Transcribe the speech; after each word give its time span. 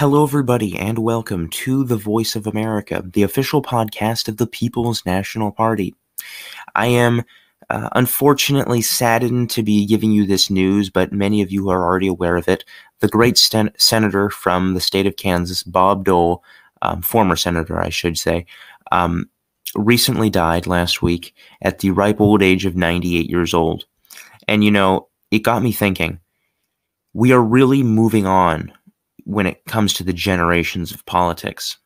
Hello, 0.00 0.22
everybody, 0.22 0.78
and 0.78 1.00
welcome 1.00 1.50
to 1.50 1.84
The 1.84 1.98
Voice 1.98 2.34
of 2.34 2.46
America, 2.46 3.04
the 3.04 3.22
official 3.22 3.60
podcast 3.60 4.28
of 4.28 4.38
the 4.38 4.46
People's 4.46 5.04
National 5.04 5.52
Party. 5.52 5.94
I 6.74 6.86
am 6.86 7.22
uh, 7.68 7.90
unfortunately 7.92 8.80
saddened 8.80 9.50
to 9.50 9.62
be 9.62 9.84
giving 9.84 10.10
you 10.10 10.24
this 10.24 10.48
news, 10.48 10.88
but 10.88 11.12
many 11.12 11.42
of 11.42 11.52
you 11.52 11.68
are 11.68 11.84
already 11.84 12.06
aware 12.06 12.36
of 12.36 12.48
it. 12.48 12.64
The 13.00 13.08
great 13.08 13.36
sten- 13.36 13.74
senator 13.76 14.30
from 14.30 14.72
the 14.72 14.80
state 14.80 15.06
of 15.06 15.16
Kansas, 15.16 15.62
Bob 15.62 16.06
Dole, 16.06 16.42
um, 16.80 17.02
former 17.02 17.36
senator, 17.36 17.78
I 17.78 17.90
should 17.90 18.16
say, 18.16 18.46
um, 18.92 19.28
recently 19.74 20.30
died 20.30 20.66
last 20.66 21.02
week 21.02 21.34
at 21.60 21.80
the 21.80 21.90
ripe 21.90 22.22
old 22.22 22.40
age 22.40 22.64
of 22.64 22.74
98 22.74 23.28
years 23.28 23.52
old. 23.52 23.84
And, 24.48 24.64
you 24.64 24.70
know, 24.70 25.08
it 25.30 25.40
got 25.40 25.62
me 25.62 25.72
thinking 25.72 26.20
we 27.12 27.32
are 27.32 27.42
really 27.42 27.82
moving 27.82 28.26
on 28.26 28.72
when 29.30 29.46
it 29.46 29.64
comes 29.66 29.92
to 29.92 30.02
the 30.02 30.12
generations 30.12 30.90
of 30.90 31.06
politics. 31.06 31.78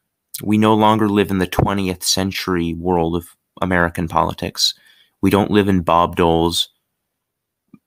We 0.42 0.56
no 0.56 0.74
longer 0.74 1.10
live 1.10 1.30
in 1.30 1.38
the 1.38 1.46
20th 1.46 2.02
century 2.02 2.72
world 2.72 3.14
of 3.14 3.36
American 3.60 4.08
politics. 4.08 4.72
We 5.20 5.28
don't 5.28 5.50
live 5.50 5.68
in 5.68 5.82
Bob 5.82 6.16
Dole's 6.16 6.70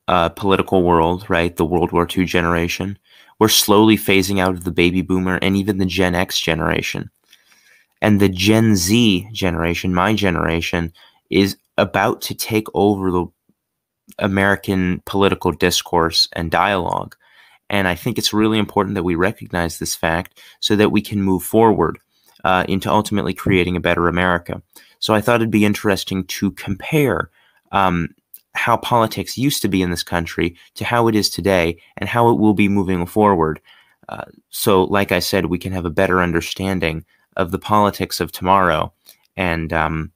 uh, 0.08 0.30
political 0.30 0.84
world, 0.84 1.28
right? 1.28 1.56
The 1.56 1.66
World 1.66 1.92
War 1.92 2.08
II 2.08 2.26
generation. 2.26 3.00
We're 3.40 3.48
slowly 3.48 3.98
phasing 3.98 4.40
out 4.40 4.54
of 4.54 4.64
the 4.64 4.72
baby 4.72 5.02
boomer 5.02 5.40
and 5.42 5.58
even 5.58 5.80
the 5.80 5.86
Gen 5.86 6.14
X 6.14 6.40
generation. 6.40 7.10
And 8.00 8.20
the 8.20 8.30
Gen 8.30 8.76
Z 8.76 9.28
generation, 9.34 9.92
my 9.92 10.14
generation, 10.14 10.94
is 11.32 11.58
about 11.80 12.22
to 12.22 12.36
take 12.36 12.68
over 12.76 13.10
the 13.10 13.26
American 14.20 15.02
political 15.08 15.52
discourse 15.52 16.28
and 16.34 16.52
dialogue. 16.52 17.16
And 17.70 17.88
I 17.88 17.96
think 17.96 18.18
it's 18.18 18.34
really 18.34 18.60
important 18.60 18.96
that 18.96 19.04
we 19.04 19.16
recognize 19.16 19.78
this 19.78 19.96
fact 19.96 20.40
so 20.60 20.76
that 20.76 20.92
we 20.92 21.02
can 21.02 21.22
move 21.22 21.44
forward 21.44 22.00
uh, 22.44 22.66
into 22.68 22.90
ultimately 22.90 23.34
creating 23.34 23.76
a 23.76 23.82
better 23.82 24.08
America. 24.08 24.62
So 25.00 25.14
I 25.14 25.22
thought 25.22 25.38
it'd 25.38 25.52
be 25.52 25.66
interesting 25.66 26.24
to 26.26 26.52
compare 26.52 27.30
um, 27.72 28.10
how 28.54 28.78
politics 28.78 29.38
used 29.38 29.62
to 29.62 29.68
be 29.68 29.82
in 29.82 29.92
this 29.92 30.04
country 30.04 30.56
to 30.76 30.86
how 30.86 31.08
it 31.08 31.16
is 31.16 31.30
today 31.30 31.78
and 31.98 32.10
how 32.10 32.30
it 32.30 32.40
will 32.40 32.54
be 32.54 32.70
moving 32.70 33.06
forward. 33.06 33.62
Uh, 34.10 34.26
so, 34.50 34.86
like 34.86 35.12
I 35.12 35.20
said, 35.20 35.46
we 35.46 35.60
can 35.60 35.74
have 35.74 35.86
a 35.86 35.92
better 35.92 36.22
understanding 36.22 37.06
of 37.36 37.52
the 37.52 37.60
politics 37.60 38.20
of 38.20 38.32
tomorrow 38.32 38.94
and 39.36 39.72
um, 39.74 40.12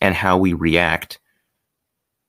and 0.00 0.14
how 0.14 0.36
we 0.36 0.52
react 0.52 1.18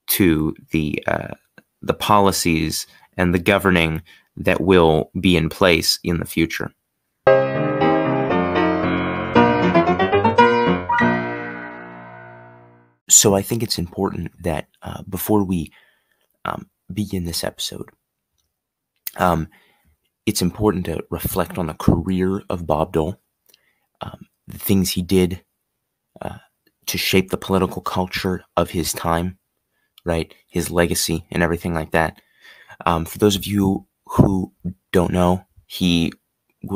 to 0.08 0.56
the 0.72 1.04
uh, 1.08 1.34
the 1.82 1.94
policies 1.94 2.88
and 3.18 3.34
the 3.34 3.40
governing 3.40 4.02
that 4.38 4.62
will 4.62 5.12
be 5.20 5.36
in 5.38 5.50
place 5.50 6.00
in 6.04 6.20
the 6.20 6.26
future. 6.26 6.72
So 13.10 13.36
I 13.36 13.42
think 13.42 13.64
it's 13.64 13.78
important 13.78 14.32
that 14.44 14.68
uh, 14.82 15.04
before 15.04 15.44
we 15.44 15.72
um, 16.44 16.70
begin 16.92 17.24
this 17.24 17.44
episode, 17.44 17.90
um, 19.18 19.48
it's 20.26 20.42
important 20.42 20.86
to 20.86 21.04
reflect 21.10 21.58
on 21.58 21.68
the 21.68 21.74
career 21.76 22.42
of 22.50 22.68
Bob 22.68 22.94
Dole, 22.94 23.20
um, 24.02 24.28
the 24.48 24.58
things 24.58 24.92
he 24.92 25.02
did 25.02 25.44
uh, 26.22 26.40
to 26.88 26.98
shape 26.98 27.30
the 27.30 27.38
political 27.38 27.82
culture 27.82 28.44
of 28.58 28.72
his 28.72 28.92
time, 28.92 29.38
right? 30.04 30.34
His 30.48 30.72
legacy 30.72 31.26
and 31.32 31.42
everything 31.44 31.74
like 31.74 31.92
that. 31.92 32.22
Um, 32.86 33.06
for 33.06 33.18
those 33.18 33.36
of 33.36 33.46
you 33.46 33.88
who 34.16 34.52
don't 34.92 35.12
know, 35.12 35.46
he 35.66 36.12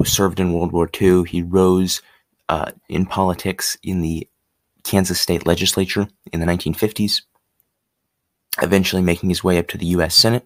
served 0.04 0.40
in 0.40 0.54
World 0.54 0.72
War 0.72 0.90
II. 1.00 1.24
He 1.24 1.42
rose 1.42 2.02
uh, 2.50 2.72
in 2.90 3.06
politics 3.06 3.78
in 3.82 4.02
the 4.02 4.28
Kansas 4.84 5.20
state 5.20 5.46
legislature 5.46 6.08
in 6.34 6.40
the 6.40 6.46
1950s, 6.46 7.22
eventually 8.62 9.02
making 9.02 9.30
his 9.30 9.44
way 9.44 9.58
up 9.58 9.68
to 9.68 9.78
the 9.78 9.86
U.S. 9.88 10.16
Senate, 10.16 10.46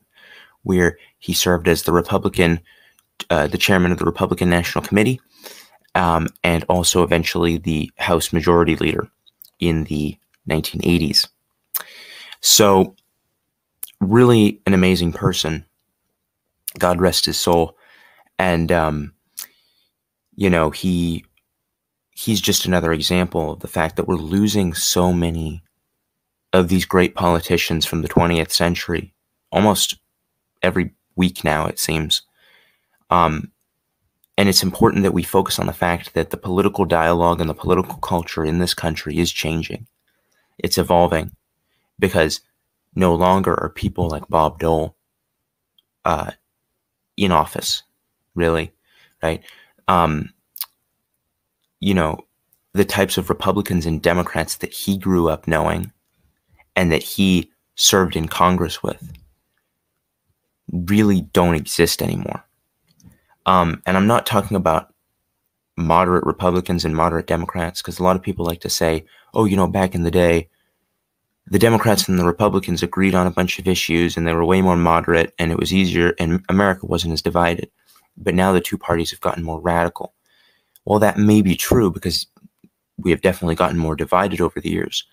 where 0.64 0.98
he 1.20 1.34
served 1.34 1.68
as 1.68 1.84
the 1.84 1.94
Republican, 1.94 2.60
uh, 3.30 3.48
the 3.48 3.58
chairman 3.58 3.92
of 3.92 3.98
the 3.98 4.06
Republican 4.06 4.50
National 4.50 4.86
Committee, 4.86 5.20
um, 5.96 6.28
and 6.44 6.64
also 6.70 7.04
eventually 7.04 7.58
the 7.58 7.92
House 7.98 8.34
Majority 8.34 8.76
Leader 8.76 9.08
in 9.60 9.86
the 9.86 10.18
1980s. 10.50 11.28
So, 12.42 12.96
really 14.02 14.62
an 14.66 14.74
amazing 14.74 15.14
person 15.14 15.66
God 16.80 17.02
rest 17.02 17.26
his 17.26 17.40
soul. 17.40 17.78
And 18.40 18.72
um, 18.72 19.14
you 20.36 20.50
know, 20.50 20.70
he 20.70 21.26
he's 22.12 22.42
just 22.42 22.66
another 22.66 22.94
example 22.94 23.54
of 23.54 23.60
the 23.60 23.68
fact 23.68 23.96
that 23.96 24.08
we're 24.08 24.16
losing 24.16 24.74
so 24.74 25.12
many 25.12 25.64
of 26.54 26.68
these 26.70 26.86
great 26.86 27.16
politicians 27.16 27.86
from 27.86 28.02
the 28.02 28.10
20th 28.10 28.52
century 28.52 29.14
almost 29.52 29.98
every 30.62 30.94
week 31.16 31.44
now 31.44 31.66
it 31.66 31.80
seems 31.80 32.22
um, 33.10 33.52
and 34.38 34.50
it's 34.50 34.64
important 34.64 35.04
that 35.04 35.14
we 35.14 35.24
focus 35.24 35.60
on 35.60 35.68
the 35.68 35.74
fact 35.74 36.14
that 36.14 36.30
the 36.30 36.38
political 36.38 36.86
dialogue 36.86 37.42
and 37.42 37.50
the 37.50 37.56
political 37.56 37.96
culture 37.96 38.46
in 38.46 38.60
this 38.60 38.74
country 38.74 39.18
is 39.18 39.32
changing 39.32 39.88
it's 40.60 40.78
evolving 40.78 41.32
because 41.98 42.42
no 42.96 43.16
longer 43.16 43.60
are 43.60 43.70
people 43.70 44.08
like 44.08 44.28
bob 44.28 44.60
dole 44.60 44.96
uh, 46.06 46.32
in 47.18 47.32
office, 47.32 47.84
really, 48.36 48.72
right? 49.22 49.44
Um, 49.88 50.34
you 51.80 51.94
know, 51.94 52.26
the 52.74 52.86
types 52.86 53.18
of 53.18 53.30
Republicans 53.30 53.86
and 53.86 54.02
Democrats 54.02 54.56
that 54.56 54.74
he 54.74 54.98
grew 54.98 55.30
up 55.30 55.48
knowing 55.48 55.92
and 56.76 56.92
that 56.92 57.04
he 57.04 57.52
served 57.76 58.16
in 58.16 58.28
Congress 58.28 58.82
with 58.82 59.14
really 60.72 61.22
don't 61.22 61.56
exist 61.56 62.02
anymore. 62.02 62.44
Um, 63.46 63.84
and 63.86 63.98
I'm 63.98 64.08
not 64.08 64.26
talking 64.26 64.58
about 64.58 64.94
moderate 65.76 66.26
Republicans 66.26 66.86
and 66.86 66.96
moderate 66.96 67.28
Democrats, 67.28 67.82
because 67.82 68.00
a 68.00 68.04
lot 68.04 68.16
of 68.16 68.22
people 68.22 68.46
like 68.46 68.62
to 68.62 68.70
say, 68.70 69.06
oh, 69.34 69.46
you 69.46 69.56
know, 69.56 69.68
back 69.68 69.94
in 69.94 70.04
the 70.04 70.12
day, 70.12 70.50
the 71.48 71.60
Democrats 71.60 72.08
and 72.08 72.18
the 72.18 72.26
Republicans 72.26 72.84
agreed 72.84 73.16
on 73.16 73.28
a 73.28 73.32
bunch 73.32 73.60
of 73.60 73.68
issues 73.68 74.16
and 74.16 74.26
they 74.26 74.34
were 74.34 74.46
way 74.46 74.62
more 74.62 74.78
moderate 74.78 75.34
and 75.38 75.52
it 75.52 75.60
was 75.60 75.74
easier 75.74 76.14
and 76.18 76.44
America 76.50 76.86
wasn't 76.86 77.14
as 77.14 77.22
divided. 77.22 77.70
But 78.16 78.36
now 78.36 78.54
the 78.54 78.62
two 78.62 78.78
parties 78.78 79.12
have 79.12 79.22
gotten 79.22 79.44
more 79.44 79.60
radical. 79.60 80.14
Well, 80.86 81.00
that 81.00 81.18
may 81.18 81.42
be 81.42 81.56
true 81.56 81.92
because 81.92 82.28
we 82.98 83.12
have 83.12 83.22
definitely 83.22 83.56
gotten 83.56 83.78
more 83.78 83.96
divided 83.96 84.40
over 84.40 84.62
the 84.62 84.70
years. 84.70 85.06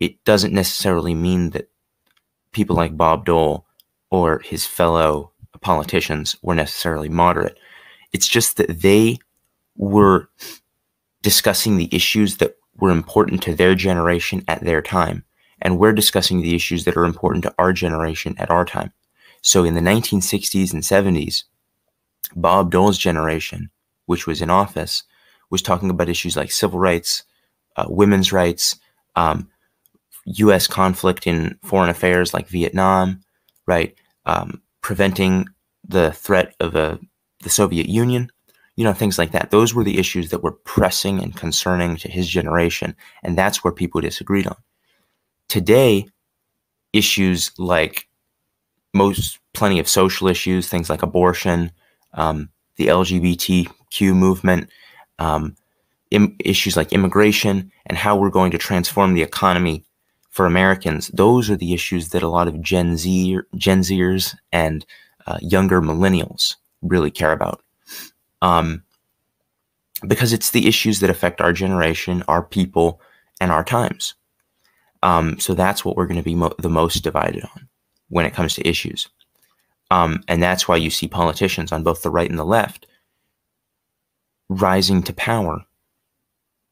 It 0.00 0.22
doesn't 0.24 0.52
necessarily 0.52 1.14
mean 1.14 1.50
that 1.50 1.68
people 2.52 2.74
like 2.74 2.96
Bob 2.96 3.24
Dole 3.24 3.64
or 4.10 4.40
his 4.40 4.66
fellow 4.66 5.30
politicians 5.60 6.36
were 6.42 6.54
necessarily 6.54 7.08
moderate. 7.08 7.56
It's 8.12 8.26
just 8.26 8.56
that 8.56 8.82
they 8.82 9.18
were 9.76 10.28
discussing 11.22 11.76
the 11.76 11.88
issues 11.94 12.38
that 12.38 12.56
were 12.76 12.90
important 12.90 13.42
to 13.44 13.54
their 13.54 13.74
generation 13.74 14.44
at 14.48 14.64
their 14.64 14.82
time 14.82 15.24
and 15.62 15.78
we're 15.78 15.92
discussing 15.92 16.42
the 16.42 16.54
issues 16.54 16.84
that 16.84 16.96
are 16.96 17.04
important 17.04 17.44
to 17.44 17.54
our 17.58 17.72
generation 17.72 18.34
at 18.36 18.50
our 18.50 18.64
time. 18.64 18.92
So 19.40 19.64
in 19.64 19.74
the 19.74 19.80
1960s 19.80 20.72
and 20.72 20.82
70s, 20.82 21.44
Bob 22.36 22.70
Dole's 22.70 22.98
generation, 22.98 23.70
which 24.06 24.26
was 24.26 24.42
in 24.42 24.50
office, 24.50 25.04
was 25.50 25.62
talking 25.62 25.88
about 25.88 26.08
issues 26.08 26.36
like 26.36 26.50
civil 26.50 26.78
rights, 26.78 27.22
uh, 27.76 27.86
women's 27.88 28.32
rights, 28.32 28.76
um, 29.16 29.48
U.S. 30.24 30.66
conflict 30.66 31.26
in 31.26 31.58
foreign 31.62 31.90
affairs 31.90 32.34
like 32.34 32.48
Vietnam, 32.48 33.22
right? 33.66 33.94
Um, 34.26 34.62
preventing 34.82 35.48
the 35.86 36.12
threat 36.12 36.54
of 36.60 36.74
a, 36.74 36.78
uh, 36.78 36.96
the 37.42 37.50
Soviet 37.50 37.88
Union, 37.88 38.30
you 38.76 38.84
know, 38.84 38.92
things 38.92 39.18
like 39.18 39.32
that. 39.32 39.50
Those 39.50 39.74
were 39.74 39.82
the 39.82 39.98
issues 39.98 40.30
that 40.30 40.44
were 40.44 40.52
pressing 40.52 41.20
and 41.20 41.34
concerning 41.34 41.96
to 41.96 42.08
his 42.08 42.28
generation, 42.28 42.94
and 43.24 43.36
that's 43.36 43.64
where 43.64 43.72
people 43.72 44.00
disagreed 44.00 44.46
on. 44.46 44.56
Today, 45.52 46.06
issues 46.94 47.50
like 47.58 48.08
most 48.94 49.38
plenty 49.52 49.78
of 49.80 49.86
social 49.86 50.28
issues, 50.28 50.66
things 50.66 50.88
like 50.88 51.02
abortion, 51.02 51.72
um, 52.14 52.48
the 52.76 52.86
LGBTQ 52.86 54.16
movement, 54.16 54.70
um, 55.18 55.54
Im- 56.10 56.36
issues 56.42 56.74
like 56.74 56.90
immigration, 56.94 57.70
and 57.84 57.98
how 57.98 58.16
we're 58.16 58.30
going 58.30 58.50
to 58.52 58.56
transform 58.56 59.12
the 59.12 59.20
economy 59.20 59.84
for 60.30 60.46
Americans. 60.46 61.08
Those 61.08 61.50
are 61.50 61.56
the 61.56 61.74
issues 61.74 62.08
that 62.08 62.22
a 62.22 62.30
lot 62.30 62.48
of 62.48 62.62
Gen 62.62 62.96
Z, 62.96 63.38
Gen 63.54 63.80
Zers, 63.80 64.34
and 64.52 64.86
uh, 65.26 65.36
younger 65.42 65.82
millennials 65.82 66.56
really 66.80 67.10
care 67.10 67.32
about. 67.32 67.62
Um, 68.40 68.84
because 70.08 70.32
it's 70.32 70.52
the 70.52 70.66
issues 70.66 71.00
that 71.00 71.10
affect 71.10 71.42
our 71.42 71.52
generation, 71.52 72.24
our 72.26 72.42
people, 72.42 73.02
and 73.38 73.52
our 73.52 73.62
times. 73.62 74.14
Um, 75.02 75.38
so 75.38 75.54
that's 75.54 75.84
what 75.84 75.96
we're 75.96 76.06
going 76.06 76.18
to 76.20 76.22
be 76.22 76.34
mo- 76.34 76.54
the 76.58 76.68
most 76.68 77.02
divided 77.02 77.44
on 77.44 77.68
when 78.08 78.26
it 78.26 78.34
comes 78.34 78.54
to 78.54 78.68
issues. 78.68 79.08
Um, 79.90 80.22
and 80.28 80.42
that's 80.42 80.66
why 80.66 80.76
you 80.76 80.90
see 80.90 81.08
politicians 81.08 81.72
on 81.72 81.82
both 81.82 82.02
the 82.02 82.10
right 82.10 82.30
and 82.30 82.38
the 82.38 82.44
left 82.44 82.86
rising 84.48 85.02
to 85.02 85.12
power 85.12 85.64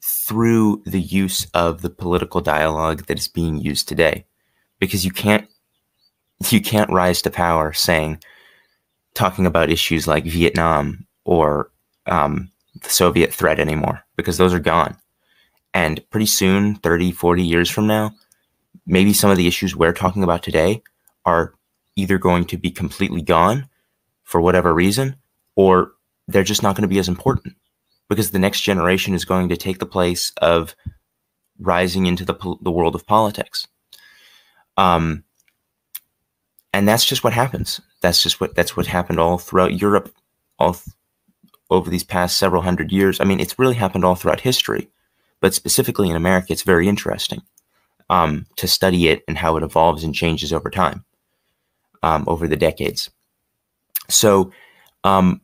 through 0.03 0.83
the 0.87 1.01
use 1.01 1.47
of 1.53 1.83
the 1.83 1.91
political 1.91 2.41
dialogue 2.41 3.07
that 3.07 3.19
is 3.19 3.29
being 3.29 3.59
used 3.59 3.89
today 3.89 4.25
because 4.79 5.05
you 5.05 5.11
can't 5.11 5.47
you 6.49 6.61
can't 6.61 6.91
rise 6.91 7.21
to 7.21 7.31
power 7.31 7.73
saying 7.73 8.19
talking 9.15 9.45
about 9.45 9.71
issues 9.71 10.07
like 10.07 10.25
Vietnam 10.25 11.07
or 11.25 11.71
um, 12.07 12.51
the 12.83 12.89
Soviet 12.89 13.33
threat 13.35 13.61
anymore 13.61 14.03
because 14.17 14.39
those 14.39 14.55
are 14.55 14.61
gone. 14.61 14.97
And 15.73 16.09
pretty 16.11 16.27
soon, 16.27 16.77
30, 16.77 17.13
40 17.13 17.43
years 17.45 17.71
from 17.71 17.87
now, 17.87 18.13
maybe 18.87 19.13
some 19.13 19.31
of 19.31 19.37
the 19.37 19.47
issues 19.47 19.77
we're 19.77 19.93
talking 19.93 20.23
about 20.23 20.43
today 20.43 20.83
are 21.25 21.55
either 21.97 22.19
going 22.19 22.45
to 22.47 22.57
be 22.57 22.71
completely 22.71 23.23
gone 23.23 23.69
for 24.25 24.41
whatever 24.41 24.75
reason, 24.75 25.17
or 25.57 25.93
they're 26.29 26.43
just 26.43 26.63
not 26.63 26.77
going 26.77 26.83
to 26.83 26.89
be 26.89 26.99
as 26.99 27.09
important 27.09 27.55
because 28.09 28.31
the 28.31 28.39
next 28.39 28.61
generation 28.63 29.15
is 29.15 29.25
going 29.25 29.49
to 29.49 29.57
take 29.57 29.79
the 29.79 29.87
place 29.87 30.33
of 30.39 30.75
rising 31.59 32.07
into 32.07 32.25
the, 32.25 32.35
the 32.63 32.71
world 32.71 32.95
of 32.95 33.07
politics. 33.07 33.67
Um, 34.77 35.25
and 36.73 36.87
that's 36.87 37.05
just 37.05 37.25
what 37.25 37.33
happens. 37.33 37.81
That's 38.01 38.23
just 38.23 38.41
what 38.41 38.55
that's 38.55 38.77
what 38.77 38.87
happened 38.87 39.19
all 39.19 39.39
throughout 39.39 39.81
Europe, 39.81 40.15
all 40.59 40.75
th- 40.75 40.95
over 41.69 41.91
these 41.91 42.05
past 42.05 42.37
several 42.39 42.63
hundred 42.63 42.93
years. 42.93 43.21
I 43.21 43.25
mean, 43.25 43.41
it's 43.41 43.59
really 43.59 43.75
happened 43.75 44.05
all 44.05 44.15
throughout 44.15 44.41
history, 44.41 44.89
but 45.41 45.55
specifically 45.55 46.11
in 46.11 46.17
America, 46.17 46.53
it's 46.53 46.63
very 46.63 46.89
interesting 46.89 47.43
um, 48.09 48.47
to 48.57 48.69
study 48.69 49.09
it 49.09 49.23
and 49.29 49.39
how 49.39 49.57
it 49.57 49.63
evolves 49.63 50.05
and 50.05 50.15
changes 50.15 50.53
over 50.53 50.71
time, 50.71 51.05
um, 52.03 52.25
over 52.27 52.47
the 52.47 52.57
decades. 52.57 53.11
So, 54.09 54.53
um, 55.05 55.41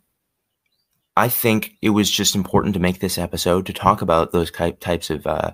I 1.18 1.28
think 1.28 1.76
it 1.80 1.90
was 1.90 2.10
just 2.10 2.34
important 2.34 2.74
to 2.74 2.80
make 2.80 3.00
this 3.00 3.16
episode 3.16 3.64
to 3.66 3.72
talk 3.72 4.02
about 4.02 4.32
those 4.32 4.50
types 4.50 5.08
of 5.08 5.26
uh, 5.26 5.52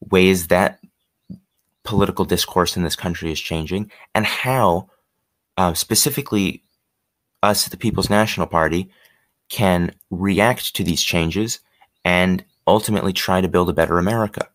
ways 0.00 0.46
that 0.46 0.78
political 1.84 2.24
discourse 2.24 2.76
in 2.76 2.82
this 2.82 2.96
country 2.96 3.30
is 3.30 3.38
changing 3.38 3.90
and 4.14 4.24
how 4.24 4.88
uh, 5.58 5.74
specifically 5.74 6.62
us, 7.42 7.66
the 7.66 7.76
People's 7.76 8.10
National 8.10 8.46
Party, 8.46 8.90
can 9.48 9.94
react 10.10 10.74
to 10.74 10.82
these 10.82 11.02
changes 11.02 11.60
and 12.04 12.44
ultimately 12.66 13.12
try 13.12 13.40
to 13.40 13.48
build 13.48 13.70
a 13.70 13.74
better 13.74 13.98
America. 13.98 14.48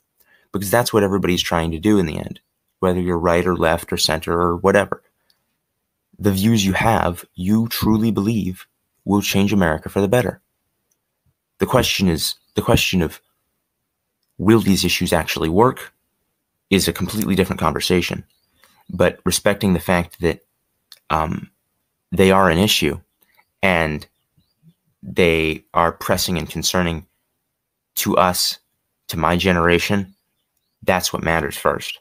Because 0.52 0.70
that's 0.70 0.92
what 0.92 1.04
everybody's 1.04 1.42
trying 1.42 1.72
to 1.72 1.80
do 1.80 1.98
in 1.98 2.06
the 2.06 2.18
end, 2.18 2.42
whether 2.80 3.00
you're 3.00 3.18
right 3.18 3.46
or 3.46 3.56
left 3.56 3.94
or 3.94 3.98
center 3.98 4.34
or 4.34 4.58
whatever. 4.58 5.02
The 6.20 6.32
views 6.32 6.66
you 6.66 6.74
have, 6.74 7.26
you 7.36 7.68
truly 7.70 8.12
believe 8.12 8.68
will 9.06 9.22
change 9.22 9.54
America 9.54 9.90
for 9.90 10.02
the 10.02 10.08
better. 10.08 10.42
The 11.60 11.66
question 11.66 12.08
is 12.08 12.36
the 12.56 12.62
question 12.62 13.02
of 13.02 13.22
will 14.38 14.60
these 14.60 14.84
issues 14.84 15.14
actually 15.14 15.50
work 15.50 15.94
is 16.70 16.88
a 16.88 16.94
completely 16.94 17.36
different 17.36 17.60
conversation. 17.60 18.24
But 18.90 19.20
respecting 19.24 19.74
the 19.74 19.80
fact 19.80 20.20
that 20.22 20.42
um, 21.10 21.52
they 22.12 22.32
are 22.32 22.50
an 22.50 22.58
issue 22.58 23.00
and 23.62 24.06
they 25.04 25.64
are 25.74 25.92
pressing 25.92 26.38
and 26.38 26.50
concerning 26.50 27.06
to 27.96 28.18
us, 28.18 28.60
to 29.10 29.18
my 29.18 29.36
generation, 29.38 30.16
that's 30.84 31.12
what 31.12 31.24
matters 31.24 31.58
first. 31.58 32.00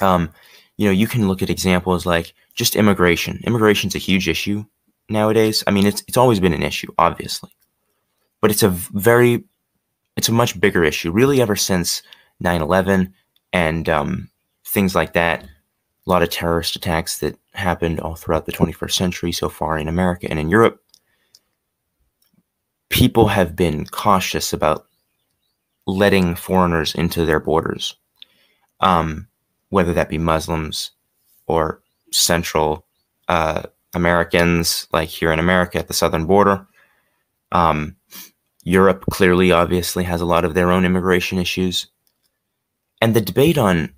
Um, 0.00 0.30
you 0.76 0.86
know, 0.86 0.92
you 0.92 1.06
can 1.06 1.28
look 1.28 1.42
at 1.42 1.50
examples 1.50 2.06
like 2.06 2.32
just 2.54 2.76
immigration. 2.76 3.40
Immigration's 3.44 3.94
a 3.94 3.98
huge 3.98 4.28
issue 4.28 4.64
nowadays. 5.08 5.62
I 5.66 5.70
mean, 5.70 5.86
it's 5.86 6.02
it's 6.08 6.16
always 6.16 6.40
been 6.40 6.54
an 6.54 6.62
issue, 6.62 6.92
obviously, 6.98 7.50
but 8.40 8.50
it's 8.50 8.62
a 8.62 8.70
very, 8.70 9.44
it's 10.16 10.28
a 10.28 10.32
much 10.32 10.58
bigger 10.60 10.82
issue, 10.82 11.10
really, 11.12 11.40
ever 11.42 11.56
since 11.56 12.02
9/11 12.42 13.12
and 13.52 13.88
um, 13.88 14.30
things 14.64 14.94
like 14.94 15.12
that 15.12 15.44
a 16.06 16.10
lot 16.10 16.22
of 16.22 16.30
terrorist 16.30 16.76
attacks 16.76 17.18
that 17.18 17.38
happened 17.52 18.00
all 18.00 18.14
throughout 18.14 18.46
the 18.46 18.52
21st 18.52 18.92
century 18.92 19.32
so 19.32 19.48
far 19.48 19.78
in 19.78 19.88
America 19.88 20.26
and 20.30 20.38
in 20.38 20.48
Europe. 20.48 20.82
People 22.90 23.28
have 23.28 23.56
been 23.56 23.86
cautious 23.86 24.52
about 24.52 24.86
letting 25.86 26.34
foreigners 26.34 26.94
into 26.94 27.24
their 27.24 27.40
borders, 27.40 27.94
um, 28.80 29.28
whether 29.70 29.92
that 29.94 30.08
be 30.08 30.18
Muslims 30.18 30.90
or 31.46 31.82
Central 32.12 32.86
uh, 33.28 33.62
Americans, 33.94 34.86
like 34.92 35.08
here 35.08 35.32
in 35.32 35.38
America 35.38 35.78
at 35.78 35.88
the 35.88 35.94
southern 35.94 36.26
border. 36.26 36.66
Um, 37.52 37.96
Europe 38.62 39.04
clearly, 39.10 39.52
obviously, 39.52 40.04
has 40.04 40.20
a 40.20 40.26
lot 40.26 40.44
of 40.44 40.54
their 40.54 40.70
own 40.70 40.84
immigration 40.84 41.38
issues. 41.38 41.86
And 43.00 43.14
the 43.14 43.20
debate 43.20 43.56
on 43.56 43.94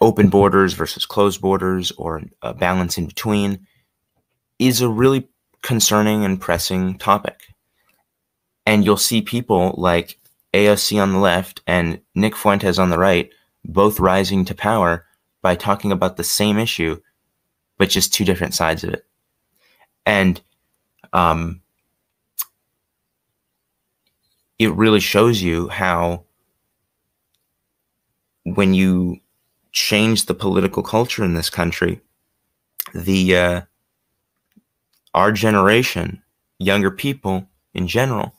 open 0.00 0.28
borders 0.28 0.74
versus 0.74 1.06
closed 1.06 1.40
borders 1.40 1.92
or 1.92 2.22
a 2.42 2.52
balance 2.52 2.98
in 2.98 3.06
between 3.06 3.66
is 4.58 4.80
a 4.80 4.88
really 4.88 5.28
concerning 5.62 6.24
and 6.24 6.40
pressing 6.40 6.98
topic. 6.98 7.40
And 8.66 8.84
you'll 8.84 8.96
see 8.96 9.22
people 9.22 9.74
like 9.76 10.18
AOC 10.54 11.02
on 11.02 11.12
the 11.12 11.18
left 11.18 11.62
and 11.66 12.00
Nick 12.14 12.36
Fuentes 12.36 12.78
on 12.78 12.90
the 12.90 12.98
right 12.98 13.30
both 13.64 14.00
rising 14.00 14.44
to 14.44 14.54
power 14.54 15.06
by 15.40 15.54
talking 15.54 15.92
about 15.92 16.16
the 16.16 16.24
same 16.24 16.58
issue, 16.58 17.00
but 17.78 17.88
just 17.88 18.12
two 18.12 18.24
different 18.24 18.54
sides 18.54 18.84
of 18.84 18.92
it. 18.92 19.06
And 20.06 20.40
um, 21.12 21.60
it 24.58 24.72
really 24.74 25.00
shows 25.00 25.42
you 25.42 25.68
how 25.68 26.24
when 28.44 28.74
you 28.74 29.18
change 29.72 30.26
the 30.26 30.34
political 30.34 30.82
culture 30.82 31.24
in 31.24 31.34
this 31.34 31.50
country, 31.50 32.00
the 32.94 33.36
uh, 33.36 33.60
our 35.14 35.32
generation, 35.32 36.22
younger 36.58 36.90
people 36.90 37.48
in 37.74 37.86
general, 37.86 38.34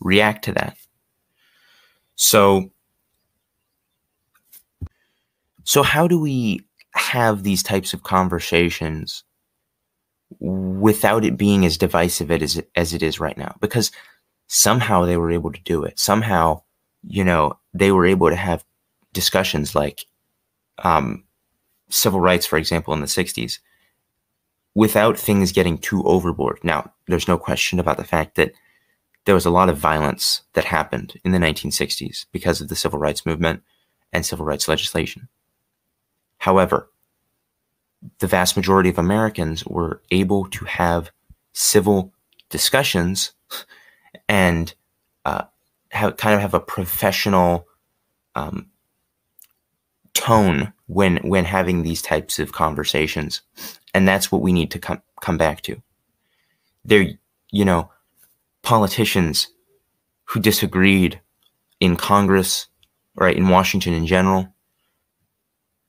react 0.00 0.44
to 0.44 0.52
that. 0.52 0.76
So, 2.16 2.70
so 5.64 5.82
how 5.82 6.08
do 6.08 6.18
we 6.18 6.60
have 6.92 7.42
these 7.42 7.62
types 7.62 7.92
of 7.92 8.02
conversations 8.02 9.24
without 10.40 11.24
it 11.24 11.36
being 11.36 11.64
as 11.64 11.76
divisive 11.76 12.30
as 12.30 12.56
it, 12.56 12.70
as 12.74 12.94
it 12.94 13.02
is 13.02 13.20
right 13.20 13.36
now? 13.36 13.56
Because 13.60 13.90
somehow 14.46 15.04
they 15.04 15.16
were 15.16 15.30
able 15.30 15.52
to 15.52 15.60
do 15.62 15.84
it. 15.84 15.98
Somehow, 15.98 16.62
you 17.06 17.24
know, 17.24 17.58
they 17.74 17.92
were 17.92 18.06
able 18.06 18.30
to 18.30 18.36
have 18.36 18.64
discussions 19.12 19.74
like 19.74 20.06
um, 20.78 21.24
civil 21.88 22.20
rights, 22.20 22.46
for 22.46 22.58
example, 22.58 22.94
in 22.94 23.00
the 23.00 23.06
60s, 23.06 23.58
without 24.74 25.18
things 25.18 25.52
getting 25.52 25.78
too 25.78 26.02
overboard. 26.04 26.60
Now, 26.62 26.92
there's 27.06 27.28
no 27.28 27.38
question 27.38 27.78
about 27.78 27.96
the 27.96 28.04
fact 28.04 28.36
that 28.36 28.52
there 29.26 29.34
was 29.34 29.44
a 29.44 29.50
lot 29.50 29.68
of 29.68 29.76
violence 29.76 30.42
that 30.54 30.64
happened 30.64 31.20
in 31.24 31.32
the 31.32 31.38
1960s 31.38 32.26
because 32.32 32.60
of 32.60 32.68
the 32.68 32.76
civil 32.76 32.98
rights 32.98 33.26
movement 33.26 33.62
and 34.12 34.24
civil 34.24 34.46
rights 34.46 34.68
legislation. 34.68 35.28
However, 36.38 36.90
the 38.20 38.28
vast 38.28 38.56
majority 38.56 38.88
of 38.88 38.98
Americans 38.98 39.66
were 39.66 40.00
able 40.10 40.46
to 40.46 40.64
have 40.64 41.10
civil 41.52 42.12
discussions 42.50 43.32
and 44.28 44.74
uh, 45.24 45.44
have, 45.90 46.16
kind 46.16 46.34
of 46.34 46.40
have 46.40 46.54
a 46.54 46.60
professional 46.60 47.66
um, 48.36 48.70
tone 50.14 50.72
when 50.86 51.16
when 51.18 51.44
having 51.44 51.82
these 51.82 52.00
types 52.00 52.38
of 52.38 52.52
conversations 52.52 53.42
and 53.92 54.06
that's 54.06 54.30
what 54.30 54.40
we 54.40 54.52
need 54.52 54.70
to 54.70 54.78
come 54.78 55.02
come 55.20 55.36
back 55.36 55.60
to 55.60 55.82
there 56.84 57.06
you 57.50 57.64
know 57.64 57.90
politicians 58.66 59.48
who 60.24 60.40
disagreed 60.40 61.20
in 61.80 61.96
congress 61.96 62.66
right 63.14 63.36
in 63.36 63.48
washington 63.48 63.92
in 63.92 64.06
general 64.06 64.42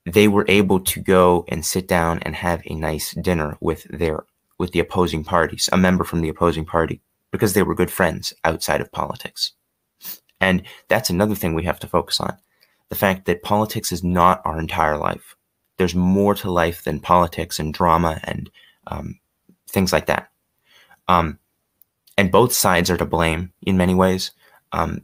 they 0.05 0.27
were 0.27 0.45
able 0.47 0.79
to 0.79 1.01
go 1.01 1.43
and 1.49 1.65
sit 1.65 1.87
down 1.87 2.19
and 2.19 2.35
have 2.35 2.61
a 2.65 2.75
nice 2.75 3.13
dinner 3.15 3.57
with 3.59 3.83
their 3.89 4.23
with 4.59 4.71
the 4.71 4.79
opposing 4.79 5.23
parties 5.23 5.67
a 5.71 5.77
member 5.77 6.03
from 6.03 6.21
the 6.21 6.29
opposing 6.29 6.65
party 6.65 7.01
because 7.31 7.53
they 7.53 7.63
were 7.63 7.81
good 7.81 7.91
friends 7.91 8.33
outside 8.43 8.79
of 8.79 8.91
politics 8.91 9.53
and 10.39 10.61
that's 10.87 11.09
another 11.09 11.35
thing 11.35 11.55
we 11.55 11.63
have 11.63 11.79
to 11.79 11.87
focus 11.87 12.19
on 12.19 12.37
the 12.89 12.95
fact 12.95 13.25
that 13.25 13.43
politics 13.43 13.91
is 13.91 14.03
not 14.03 14.41
our 14.45 14.59
entire 14.59 14.97
life. 14.97 15.35
There's 15.77 15.95
more 15.95 16.33
to 16.35 16.51
life 16.51 16.83
than 16.83 16.99
politics 16.99 17.59
and 17.59 17.73
drama 17.73 18.19
and 18.23 18.49
um, 18.87 19.19
things 19.67 19.91
like 19.91 20.05
that. 20.07 20.29
Um, 21.07 21.39
and 22.17 22.31
both 22.31 22.53
sides 22.53 22.89
are 22.89 22.97
to 22.97 23.05
blame 23.05 23.51
in 23.61 23.77
many 23.77 23.93
ways. 23.93 24.31
Um, 24.71 25.01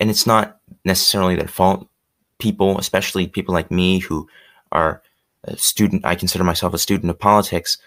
and 0.00 0.08
it's 0.08 0.26
not 0.26 0.60
necessarily 0.84 1.36
their 1.36 1.48
fault. 1.48 1.88
People, 2.38 2.78
especially 2.78 3.26
people 3.26 3.52
like 3.52 3.70
me 3.70 3.98
who 3.98 4.28
are 4.70 5.02
a 5.44 5.56
student, 5.56 6.04
I 6.04 6.14
consider 6.14 6.44
myself 6.44 6.74
a 6.74 6.78
student 6.78 7.10
of 7.10 7.18
politics. 7.18 7.78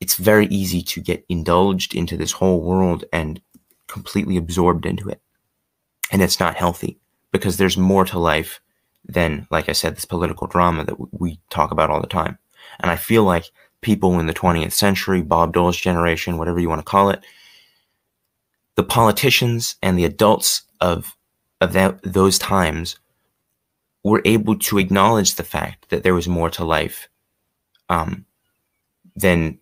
It's 0.00 0.16
very 0.16 0.46
easy 0.46 0.82
to 0.82 1.00
get 1.00 1.24
indulged 1.28 1.94
into 1.94 2.16
this 2.16 2.32
whole 2.32 2.60
world 2.62 3.04
and 3.12 3.40
completely 3.86 4.36
absorbed 4.36 4.86
into 4.86 5.08
it. 5.08 5.20
And 6.10 6.22
it's 6.22 6.40
not 6.40 6.56
healthy 6.56 6.98
because 7.32 7.56
there's 7.56 7.76
more 7.76 8.04
to 8.06 8.18
life 8.18 8.60
than, 9.04 9.46
like 9.50 9.68
I 9.68 9.72
said, 9.72 9.96
this 9.96 10.04
political 10.04 10.46
drama 10.46 10.84
that 10.84 10.96
we 11.12 11.38
talk 11.50 11.70
about 11.70 11.90
all 11.90 12.00
the 12.00 12.06
time. 12.06 12.38
And 12.80 12.90
I 12.90 12.96
feel 12.96 13.24
like 13.24 13.50
people 13.80 14.18
in 14.18 14.26
the 14.26 14.34
20th 14.34 14.72
century, 14.72 15.22
Bob 15.22 15.52
Dole's 15.52 15.76
generation, 15.76 16.38
whatever 16.38 16.58
you 16.58 16.68
want 16.68 16.80
to 16.80 16.90
call 16.90 17.10
it, 17.10 17.24
the 18.76 18.84
politicians 18.84 19.76
and 19.82 19.98
the 19.98 20.04
adults 20.04 20.62
of 20.80 21.16
of 21.60 21.72
that, 21.72 22.00
those 22.02 22.38
times 22.38 22.98
were 24.04 24.22
able 24.24 24.56
to 24.56 24.78
acknowledge 24.78 25.34
the 25.34 25.42
fact 25.42 25.88
that 25.88 26.02
there 26.02 26.14
was 26.14 26.28
more 26.28 26.50
to 26.50 26.64
life 26.64 27.08
um, 27.88 28.24
than 29.16 29.58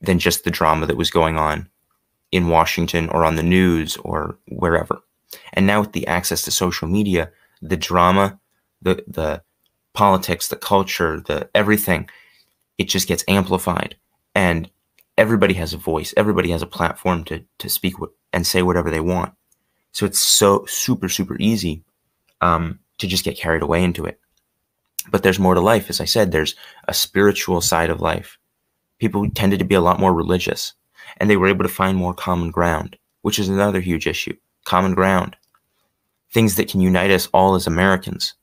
than 0.00 0.18
just 0.18 0.44
the 0.44 0.50
drama 0.50 0.86
that 0.86 0.96
was 0.96 1.10
going 1.10 1.36
on 1.36 1.68
in 2.30 2.48
Washington 2.48 3.08
or 3.10 3.24
on 3.24 3.36
the 3.36 3.42
news 3.42 3.96
or 3.98 4.38
wherever. 4.48 5.00
And 5.52 5.66
now 5.66 5.80
with 5.80 5.92
the 5.92 6.06
access 6.06 6.42
to 6.42 6.50
social 6.50 6.88
media, 6.88 7.30
the 7.60 7.76
drama, 7.76 8.38
the 8.80 9.04
the 9.06 9.42
politics, 9.92 10.48
the 10.48 10.56
culture, 10.56 11.20
the 11.20 11.50
everything, 11.54 12.08
it 12.78 12.84
just 12.84 13.08
gets 13.08 13.24
amplified. 13.28 13.96
And 14.34 14.70
everybody 15.18 15.54
has 15.54 15.74
a 15.74 15.78
voice. 15.78 16.14
Everybody 16.16 16.50
has 16.52 16.62
a 16.62 16.66
platform 16.66 17.24
to 17.24 17.44
to 17.58 17.68
speak 17.68 17.94
and 18.32 18.46
say 18.46 18.62
whatever 18.62 18.90
they 18.90 19.00
want. 19.00 19.34
So 19.92 20.06
it's 20.06 20.24
so 20.24 20.64
super 20.66 21.08
super 21.08 21.36
easy 21.38 21.84
um, 22.40 22.80
to 22.98 23.06
just 23.06 23.24
get 23.24 23.38
carried 23.38 23.62
away 23.62 23.82
into 23.82 24.04
it. 24.04 24.18
But 25.10 25.22
there's 25.22 25.38
more 25.38 25.54
to 25.54 25.60
life, 25.60 25.90
as 25.90 26.00
I 26.00 26.04
said. 26.04 26.30
There's 26.30 26.54
a 26.86 26.94
spiritual 26.94 27.60
side 27.60 27.90
of 27.90 28.00
life. 28.00 28.38
People 28.98 29.28
tended 29.30 29.58
to 29.58 29.64
be 29.64 29.74
a 29.74 29.80
lot 29.80 29.98
more 29.98 30.14
religious, 30.14 30.74
and 31.16 31.28
they 31.28 31.36
were 31.36 31.48
able 31.48 31.64
to 31.64 31.68
find 31.68 31.96
more 31.96 32.14
common 32.14 32.50
ground, 32.50 32.96
which 33.22 33.38
is 33.38 33.48
another 33.48 33.80
huge 33.80 34.06
issue. 34.06 34.36
Common 34.64 34.94
ground, 34.94 35.36
things 36.30 36.54
that 36.56 36.68
can 36.68 36.80
unite 36.80 37.10
us 37.10 37.28
all 37.32 37.54
as 37.54 37.66
Americans. 37.66 38.34